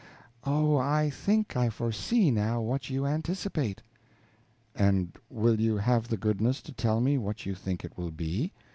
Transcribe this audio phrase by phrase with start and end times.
[0.45, 3.83] Oh, I think I foresee, now, what you anticipate."
[4.73, 8.51] "And will you have the goodness to tell me what you think it will be?"